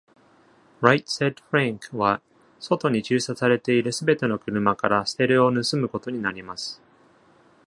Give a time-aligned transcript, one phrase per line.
[0.81, 2.23] Right Said Frank は、
[2.59, 6.81] 外に駐車されているすべての車からステレオを盗むことになります。